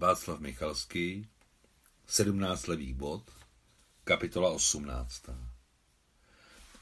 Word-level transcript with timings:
Václav 0.00 0.40
Michalský, 0.40 1.28
17 2.06 2.66
levý 2.66 2.92
bod, 2.94 3.30
kapitola 4.04 4.50
18. 4.50 5.22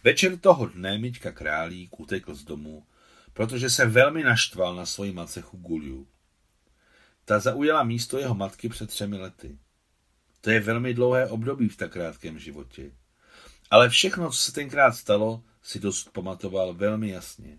Večer 0.04 0.38
toho 0.38 0.66
dne 0.66 0.98
Miťka 0.98 1.32
Králík 1.32 2.00
utekl 2.00 2.34
z 2.34 2.44
domu, 2.44 2.86
protože 3.32 3.70
se 3.70 3.86
velmi 3.86 4.24
naštval 4.24 4.76
na 4.76 4.86
svoji 4.86 5.12
macechu 5.12 5.56
Guliu. 5.56 6.08
Ta 7.24 7.38
zaujala 7.38 7.82
místo 7.82 8.18
jeho 8.18 8.34
matky 8.34 8.68
před 8.68 8.90
třemi 8.90 9.16
lety. 9.16 9.58
To 10.40 10.50
je 10.50 10.60
velmi 10.60 10.94
dlouhé 10.94 11.28
období 11.28 11.68
v 11.68 11.76
tak 11.76 11.92
krátkém 11.92 12.38
životě. 12.38 12.92
Ale 13.70 13.88
všechno, 13.88 14.30
co 14.30 14.38
se 14.38 14.52
tenkrát 14.52 14.92
stalo, 14.92 15.42
si 15.62 15.80
dosud 15.80 16.12
pamatoval 16.12 16.74
velmi 16.74 17.08
jasně. 17.08 17.58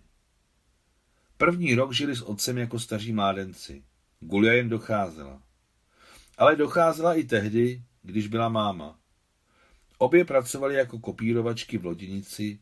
První 1.36 1.74
rok 1.74 1.92
žili 1.92 2.16
s 2.16 2.22
otcem 2.22 2.58
jako 2.58 2.78
staří 2.78 3.12
mládenci. 3.12 3.84
Gulia 4.20 4.52
jen 4.52 4.68
docházela. 4.68 5.47
Ale 6.38 6.56
docházela 6.56 7.14
i 7.14 7.24
tehdy, 7.24 7.82
když 8.02 8.28
byla 8.28 8.48
máma. 8.48 8.98
Obě 9.98 10.24
pracovali 10.24 10.74
jako 10.74 10.98
kopírovačky 10.98 11.78
v 11.78 11.84
loděnici 11.84 12.58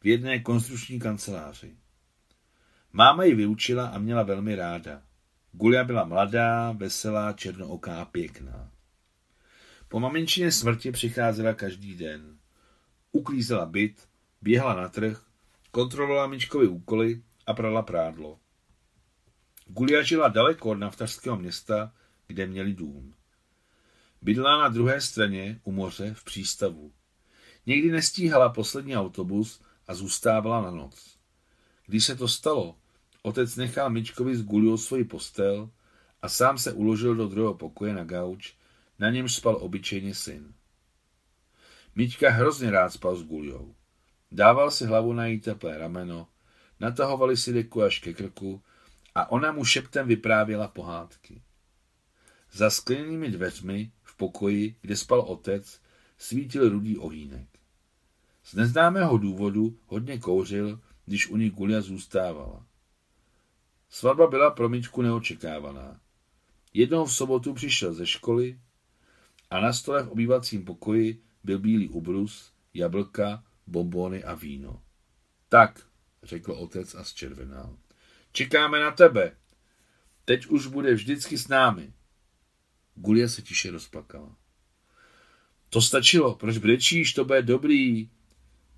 v 0.00 0.06
jedné 0.06 0.38
konstruční 0.38 1.00
kanceláři. 1.00 1.76
Máma 2.92 3.24
ji 3.24 3.34
vyučila 3.34 3.86
a 3.86 3.98
měla 3.98 4.22
velmi 4.22 4.54
ráda. 4.54 5.02
Gulia 5.52 5.84
byla 5.84 6.04
mladá, 6.04 6.72
veselá, 6.72 7.32
černooká 7.32 8.04
pěkná. 8.04 8.70
Po 9.88 10.00
maminčině 10.00 10.52
smrti 10.52 10.92
přicházela 10.92 11.54
každý 11.54 11.94
den. 11.94 12.38
Uklízela 13.12 13.66
byt, 13.66 14.08
běhala 14.42 14.74
na 14.74 14.88
trh, 14.88 15.24
kontrolovala 15.70 16.26
Mičkovi 16.26 16.66
úkoly 16.66 17.22
a 17.46 17.54
prala 17.54 17.82
prádlo. 17.82 18.38
Gulia 19.66 20.02
žila 20.02 20.28
daleko 20.28 20.70
od 20.70 20.74
naftařského 20.74 21.36
města, 21.36 21.92
kde 22.32 22.46
měli 22.46 22.72
dům. 22.74 23.14
Bydlela 24.22 24.58
na 24.58 24.68
druhé 24.68 25.00
straně, 25.00 25.60
u 25.64 25.72
moře, 25.72 26.14
v 26.14 26.24
přístavu. 26.24 26.92
Někdy 27.66 27.90
nestíhala 27.90 28.48
poslední 28.48 28.96
autobus 28.96 29.62
a 29.88 29.94
zůstávala 29.94 30.60
na 30.60 30.70
noc. 30.70 31.18
Když 31.86 32.04
se 32.04 32.16
to 32.16 32.28
stalo, 32.28 32.76
otec 33.22 33.56
nechal 33.56 33.90
Mičkovi 33.90 34.36
s 34.36 34.42
Guliou 34.42 34.76
svoji 34.76 35.04
postel 35.04 35.70
a 36.22 36.28
sám 36.28 36.58
se 36.58 36.72
uložil 36.72 37.14
do 37.14 37.28
druhého 37.28 37.54
pokoje 37.54 37.94
na 37.94 38.04
gauč, 38.04 38.54
na 38.98 39.10
němž 39.10 39.34
spal 39.34 39.56
obyčejně 39.60 40.14
syn. 40.14 40.54
Mička 41.94 42.30
hrozně 42.30 42.70
rád 42.70 42.90
spal 42.90 43.16
s 43.16 43.22
Guliou. 43.22 43.74
Dával 44.32 44.70
si 44.70 44.86
hlavu 44.86 45.12
na 45.12 45.26
její 45.26 45.40
teplé 45.40 45.78
rameno, 45.78 46.28
natahovali 46.80 47.36
si 47.36 47.52
deku 47.52 47.82
až 47.82 47.98
ke 47.98 48.14
krku 48.14 48.62
a 49.14 49.30
ona 49.30 49.52
mu 49.52 49.64
šeptem 49.64 50.08
vyprávěla 50.08 50.68
pohádky. 50.68 51.42
Za 52.52 52.70
sklenými 52.70 53.30
dveřmi 53.30 53.92
v 54.02 54.16
pokoji, 54.16 54.76
kde 54.80 54.96
spal 54.96 55.20
otec, 55.20 55.80
svítil 56.18 56.68
rudý 56.68 56.98
ohýnek. 56.98 57.48
Z 58.44 58.54
neznámého 58.54 59.18
důvodu 59.18 59.78
hodně 59.86 60.18
kouřil, 60.18 60.80
když 61.06 61.28
u 61.28 61.36
ní 61.36 61.50
Gulia 61.50 61.80
zůstávala. 61.80 62.66
Svatba 63.88 64.26
byla 64.26 64.50
pro 64.50 64.68
Mičku 64.68 65.02
neočekávaná. 65.02 66.00
Jednou 66.74 67.04
v 67.04 67.14
sobotu 67.14 67.54
přišel 67.54 67.94
ze 67.94 68.06
školy 68.06 68.58
a 69.50 69.60
na 69.60 69.72
stole 69.72 70.02
v 70.02 70.08
obývacím 70.08 70.64
pokoji 70.64 71.22
byl 71.44 71.58
bílý 71.58 71.88
ubrus, 71.88 72.52
jablka, 72.74 73.44
bombony 73.66 74.24
a 74.24 74.34
víno. 74.34 74.82
Tak, 75.48 75.86
řekl 76.22 76.52
otec 76.52 76.94
a 76.94 77.04
zčervenal. 77.04 77.76
Čekáme 78.32 78.80
na 78.80 78.90
tebe. 78.90 79.36
Teď 80.24 80.46
už 80.46 80.66
bude 80.66 80.94
vždycky 80.94 81.38
s 81.38 81.48
námi. 81.48 81.92
Gulia 82.94 83.28
se 83.28 83.42
tiše 83.42 83.70
rozplakala. 83.70 84.36
To 85.68 85.82
stačilo, 85.82 86.34
proč 86.34 86.58
brečíš, 86.58 87.12
to 87.12 87.24
bude 87.24 87.42
dobrý, 87.42 88.10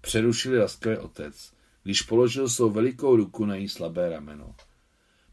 přerušili 0.00 0.58
laskavě 0.58 0.98
otec, 0.98 1.52
když 1.82 2.02
položil 2.02 2.48
svou 2.48 2.70
velikou 2.70 3.16
ruku 3.16 3.44
na 3.44 3.54
její 3.54 3.68
slabé 3.68 4.10
rameno. 4.10 4.54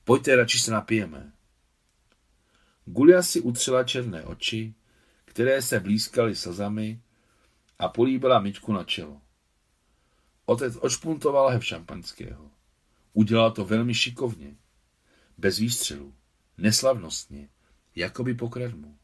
Pojďte, 0.04 0.36
radši 0.36 0.60
se 0.60 0.72
napijeme. 0.72 1.32
Gulia 2.86 3.24
si 3.24 3.42
utřela 3.42 3.84
černé 3.84 4.24
oči, 4.24 4.74
které 5.26 5.62
se 5.62 5.80
blízkaly 5.80 6.36
slzami 6.36 7.02
a 7.80 7.88
políbila 7.88 8.40
myčku 8.40 8.74
na 8.74 8.84
čelo. 8.84 9.22
Otec 10.46 10.78
ošpuntoval 10.82 11.50
hev 11.50 11.66
šampaňského. 11.66 12.52
Udělal 13.14 13.52
to 13.52 13.66
velmi 13.66 13.94
šikovně. 13.94 14.56
Bez 15.38 15.58
výstřelu. 15.58 16.14
Neslavnostně. 16.58 17.50
Jakoby 17.96 18.34
pokradmu. 18.34 18.98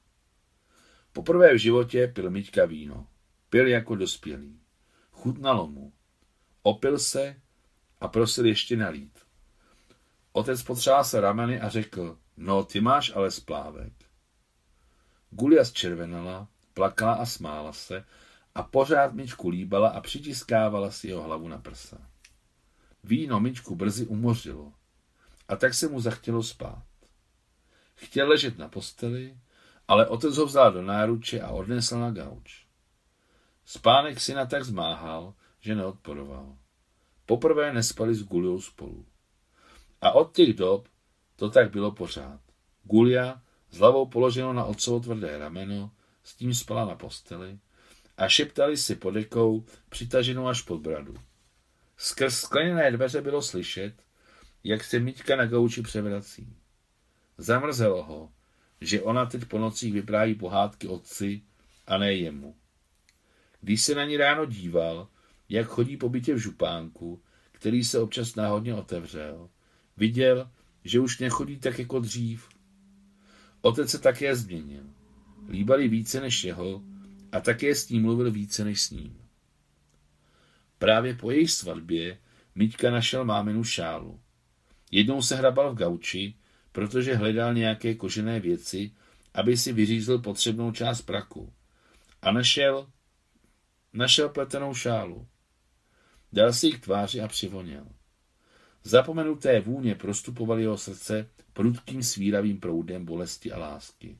Poprvé 1.13 1.53
v 1.53 1.57
životě 1.57 2.07
pil 2.07 2.29
Miťka 2.29 2.65
víno. 2.65 3.07
Pil 3.49 3.67
jako 3.67 3.95
dospělý. 3.95 4.59
Chutnalo 5.11 5.67
mu. 5.67 5.93
Opil 6.63 6.99
se 6.99 7.41
a 8.01 8.07
prosil 8.07 8.45
ještě 8.45 8.77
nalít. 8.77 9.19
Otec 10.31 10.65
se 11.01 11.21
rameny 11.21 11.61
a 11.61 11.69
řekl, 11.69 12.17
no 12.37 12.63
ty 12.63 12.81
máš 12.81 13.15
ale 13.15 13.31
splávek. 13.31 13.93
Gulia 15.29 15.65
zčervenala, 15.65 16.47
plakala 16.73 17.13
a 17.13 17.25
smála 17.25 17.73
se 17.73 18.05
a 18.55 18.63
pořád 18.63 19.13
Mičku 19.13 19.49
líbala 19.49 19.89
a 19.89 20.01
přitiskávala 20.01 20.91
si 20.91 21.07
jeho 21.07 21.23
hlavu 21.23 21.47
na 21.47 21.57
prsa. 21.57 22.11
Víno 23.03 23.39
Mičku 23.39 23.75
brzy 23.75 24.07
umořilo 24.07 24.73
a 25.47 25.55
tak 25.55 25.73
se 25.73 25.87
mu 25.87 25.99
zachtělo 25.99 26.43
spát. 26.43 26.83
Chtěl 28.07 28.29
ležet 28.29 28.57
na 28.57 28.69
posteli, 28.69 29.37
ale 29.87 30.07
otec 30.07 30.37
ho 30.37 30.45
vzal 30.45 30.71
do 30.71 30.81
náruče 30.81 31.41
a 31.41 31.49
odnesl 31.49 31.99
na 31.99 32.11
gauč. 32.11 32.65
Spánek 33.65 34.21
syna 34.21 34.45
tak 34.45 34.63
zmáhal, 34.63 35.33
že 35.59 35.75
neodporoval. 35.75 36.57
Poprvé 37.25 37.73
nespali 37.73 38.15
s 38.15 38.23
Guliou 38.23 38.61
spolu. 38.61 39.05
A 40.01 40.11
od 40.11 40.35
těch 40.35 40.53
dob 40.53 40.87
to 41.35 41.49
tak 41.49 41.71
bylo 41.71 41.91
pořád. 41.91 42.39
Gulia 42.83 43.41
s 43.71 43.77
hlavou 43.77 44.05
položenou 44.05 44.53
na 44.53 44.65
otcovo 44.65 44.99
tvrdé 44.99 45.37
rameno, 45.37 45.91
s 46.23 46.35
tím 46.35 46.53
spala 46.53 46.85
na 46.85 46.95
posteli 46.95 47.59
a 48.17 48.29
šeptali 48.29 48.77
si 48.77 48.95
podekou, 48.95 49.65
přitaženou 49.89 50.47
až 50.47 50.61
pod 50.61 50.77
bradu. 50.81 51.15
Skrz 51.97 52.39
skleněné 52.39 52.91
dveře 52.91 53.21
bylo 53.21 53.41
slyšet, 53.41 53.93
jak 54.63 54.83
se 54.83 54.99
Miťka 54.99 55.35
na 55.35 55.45
gauči 55.45 55.81
převrací. 55.81 56.57
Zamrzelo 57.37 58.03
ho, 58.03 58.31
že 58.81 59.01
ona 59.01 59.25
teď 59.25 59.45
po 59.45 59.57
nocích 59.57 59.93
vypráví 59.93 60.35
pohádky 60.35 60.87
otci 60.87 61.41
a 61.87 61.97
ne 61.97 62.13
jemu. 62.13 62.55
Když 63.61 63.81
se 63.81 63.95
na 63.95 64.05
ní 64.05 64.17
ráno 64.17 64.45
díval, 64.45 65.07
jak 65.49 65.67
chodí 65.67 65.97
po 65.97 66.09
bytě 66.09 66.33
v 66.33 66.37
župánku, 66.37 67.21
který 67.51 67.83
se 67.83 67.99
občas 67.99 68.35
náhodně 68.35 68.75
otevřel, 68.75 69.49
viděl, 69.97 70.49
že 70.83 70.99
už 70.99 71.19
nechodí 71.19 71.59
tak 71.59 71.79
jako 71.79 71.99
dřív. 71.99 72.49
Otec 73.61 73.89
se 73.89 73.99
také 73.99 74.35
změnil. 74.35 74.83
Líbali 75.49 75.87
více 75.87 76.21
než 76.21 76.43
jeho 76.43 76.81
a 77.31 77.39
také 77.39 77.75
s 77.75 77.89
ním 77.89 78.01
mluvil 78.01 78.31
více 78.31 78.63
než 78.63 78.81
s 78.81 78.91
ním. 78.91 79.21
Právě 80.77 81.13
po 81.13 81.31
její 81.31 81.47
svatbě 81.47 82.17
Miťka 82.55 82.91
našel 82.91 83.25
máminu 83.25 83.63
šálu. 83.63 84.19
Jednou 84.91 85.21
se 85.21 85.35
hrabal 85.35 85.71
v 85.71 85.75
gauči, 85.75 86.35
protože 86.77 87.15
hledal 87.15 87.53
nějaké 87.53 87.95
kožené 87.95 88.39
věci, 88.39 88.91
aby 89.33 89.57
si 89.57 89.73
vyřízl 89.73 90.19
potřebnou 90.19 90.71
část 90.71 91.01
praku. 91.01 91.53
A 92.21 92.31
našel, 92.31 92.89
našel 93.93 94.29
pletenou 94.29 94.73
šálu. 94.73 95.27
Dal 96.33 96.53
si 96.53 96.67
ji 96.67 96.73
k 96.73 96.79
tváři 96.79 97.21
a 97.21 97.27
přivoněl. 97.27 97.87
Zapomenuté 98.83 99.59
vůně 99.59 99.95
prostupovaly 99.95 100.61
jeho 100.61 100.77
srdce 100.77 101.29
prudkým 101.53 102.03
svíravým 102.03 102.59
proudem 102.59 103.05
bolesti 103.05 103.51
a 103.51 103.59
lásky. 103.59 104.17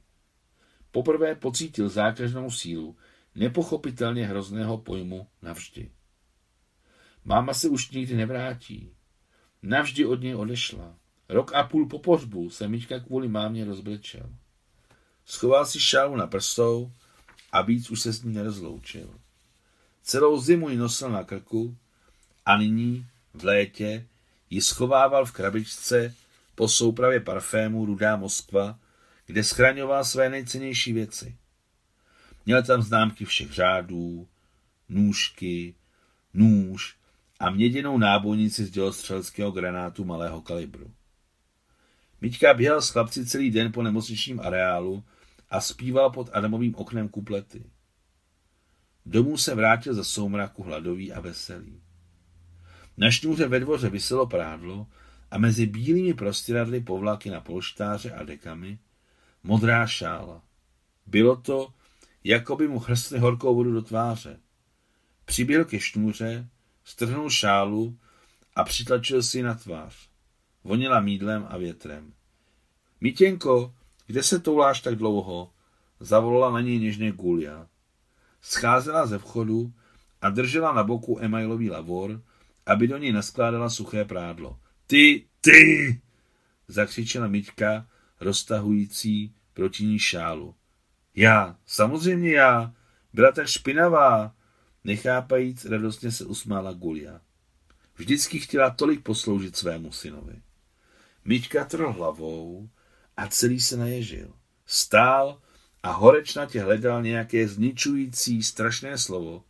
Poprvé 0.92 1.36
pocítil 1.36 1.89
zákeřnou 1.89 2.51
sílu 2.51 2.98
nepochopitelně 3.36 4.27
hrozného 4.27 4.77
pojmu 4.77 5.27
navždy. 5.42 5.92
Máma 7.25 7.53
se 7.53 7.69
už 7.69 7.92
nikdy 7.92 8.15
nevrátí. 8.15 8.94
Navždy 9.62 10.06
od 10.06 10.21
něj 10.21 10.36
odešla. 10.36 10.95
Rok 11.29 11.53
a 11.53 11.63
půl 11.63 11.88
po 11.88 12.00
pohřbu 12.00 12.50
se 12.50 12.68
Mička 12.68 13.00
kvůli 13.00 13.27
mámě 13.27 13.65
rozbrečel. 13.65 14.29
Schoval 15.25 15.65
si 15.65 15.79
šálu 15.79 16.15
na 16.15 16.27
prsou 16.27 16.91
a 17.51 17.62
víc 17.62 17.91
už 17.91 18.01
se 18.01 18.13
s 18.13 18.24
ní 18.24 18.33
nerozloučil. 18.33 19.09
Celou 20.03 20.41
zimu 20.41 20.69
ji 20.69 20.77
nosil 20.77 21.09
na 21.09 21.24
krku 21.24 21.77
a 22.45 22.57
nyní, 22.57 23.07
v 23.33 23.44
létě, 23.44 24.07
ji 24.50 24.62
schovával 24.62 25.25
v 25.25 25.31
krabičce 25.31 26.15
po 26.56 26.68
soupravě 26.68 27.19
parfému 27.19 27.85
Rudá 27.85 28.15
Moskva, 28.15 28.79
kde 29.25 29.44
schraňoval 29.44 30.06
své 30.06 30.29
nejcennější 30.29 30.94
věci. 30.94 31.35
Měl 32.45 32.63
tam 32.63 32.81
známky 32.81 33.25
všech 33.25 33.51
řádů, 33.51 34.27
nůžky, 34.89 35.75
nůž 36.33 36.95
a 37.39 37.50
měděnou 37.50 37.97
nábojnici 37.97 38.65
z 38.65 38.71
dělostřelského 38.71 39.51
granátu 39.51 40.03
malého 40.03 40.41
kalibru. 40.41 40.91
Miťka 42.21 42.53
běhal 42.53 42.81
s 42.81 42.89
chlapci 42.89 43.25
celý 43.25 43.51
den 43.51 43.71
po 43.71 43.83
nemocničním 43.83 44.39
areálu 44.39 45.03
a 45.49 45.61
zpíval 45.61 46.09
pod 46.09 46.29
Adamovým 46.33 46.75
oknem 46.75 47.09
kuplety. 47.09 47.63
Domů 49.05 49.37
se 49.37 49.55
vrátil 49.55 49.93
za 49.93 50.03
soumraku 50.03 50.63
hladový 50.63 51.13
a 51.13 51.19
veselý. 51.19 51.81
Na 52.97 53.11
šňůře 53.11 53.47
ve 53.47 53.59
dvoře 53.59 53.89
vyselo 53.89 54.27
prádlo 54.27 54.87
a 55.31 55.37
mezi 55.37 55.65
bílými 55.65 56.13
prostěradly 56.13 56.79
povlaky 56.79 57.29
na 57.29 57.41
polštáře 57.41 58.11
a 58.11 58.23
dekami 58.23 58.79
modrá 59.43 59.87
šála. 59.87 60.41
Bylo 61.05 61.35
to, 61.35 61.73
jako 62.23 62.55
by 62.55 62.67
mu 62.67 62.79
chrstli 62.79 63.19
horkou 63.19 63.55
vodu 63.55 63.73
do 63.73 63.81
tváře. 63.81 64.39
Přiběhl 65.25 65.65
ke 65.65 65.79
šňůře, 65.79 66.49
strhnul 66.83 67.29
šálu 67.29 67.97
a 68.55 68.63
přitlačil 68.63 69.23
si 69.23 69.43
na 69.43 69.53
tvář. 69.53 70.09
Vonila 70.67 70.99
mídlem 70.99 71.47
a 71.49 71.57
větrem. 71.57 72.13
Mítěnko, 73.01 73.73
kde 74.07 74.23
se 74.23 74.39
touláš 74.39 74.81
tak 74.81 74.95
dlouho? 74.95 75.51
Zavolala 75.99 76.53
na 76.53 76.61
něj 76.61 76.79
něžně 76.79 77.11
Gulia. 77.11 77.67
Scházela 78.41 79.05
ze 79.05 79.17
vchodu 79.17 79.73
a 80.21 80.29
držela 80.29 80.73
na 80.73 80.83
boku 80.83 81.19
emailový 81.21 81.69
lavor, 81.69 82.21
aby 82.65 82.87
do 82.87 82.97
něj 82.97 83.11
naskládala 83.11 83.69
suché 83.69 84.05
prádlo. 84.05 84.59
Ty, 84.87 85.25
ty! 85.41 86.01
zakřičela 86.67 87.27
Miťka, 87.27 87.87
roztahující 88.19 89.35
proti 89.53 89.85
ní 89.85 89.99
šálu. 89.99 90.55
Já, 91.15 91.55
samozřejmě 91.65 92.31
já, 92.31 92.73
byla 93.13 93.31
tak 93.31 93.47
špinavá, 93.47 94.35
nechápajíc, 94.83 95.65
radostně 95.65 96.11
se 96.11 96.25
usmála 96.25 96.73
Gulia. 96.73 97.21
Vždycky 97.95 98.39
chtěla 98.39 98.69
tolik 98.69 99.03
posloužit 99.03 99.55
svému 99.55 99.91
synovi. 99.91 100.41
Miťka 101.27 101.65
trhl 101.65 101.91
hlavou 101.94 102.69
a 103.18 103.27
celý 103.27 103.59
se 103.59 103.77
naježil. 103.77 104.33
Stál 104.65 105.41
a 105.83 105.91
horečnatě 105.91 106.62
hledal 106.62 107.03
nějaké 107.03 107.47
zničující, 107.47 108.44
strašné 108.44 108.97
slovo, 108.97 109.44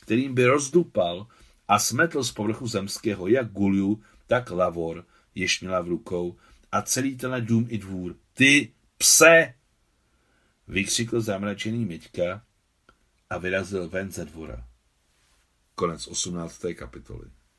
kterým 0.00 0.34
by 0.34 0.46
rozdupal 0.46 1.26
a 1.68 1.78
smetl 1.78 2.24
z 2.24 2.32
povrchu 2.32 2.66
zemského 2.66 3.28
jak 3.28 3.52
Guliu, 3.52 4.02
tak 4.26 4.50
Lavor, 4.50 5.06
jež 5.34 5.60
měla 5.60 5.80
v 5.80 5.88
rukou, 5.88 6.36
a 6.72 6.82
celý 6.82 7.16
tenhle 7.16 7.40
dům 7.40 7.66
i 7.70 7.78
dvůr. 7.78 8.16
Ty 8.34 8.72
pse! 8.98 9.54
Vykřikl 10.68 11.20
zamračený 11.20 11.84
Miťka 11.84 12.44
a 13.30 13.38
vyrazil 13.38 13.88
ven 13.88 14.12
ze 14.12 14.24
dvora. 14.24 14.66
Konec 15.74 16.08
18. 16.08 16.64
kapitoly. 16.74 17.30